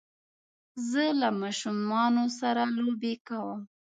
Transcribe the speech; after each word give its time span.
زه 0.89 1.03
له 1.21 1.29
ماشومانو 1.41 2.23
سره 2.39 2.61
لوبی 2.77 3.13
کوم 3.27 3.59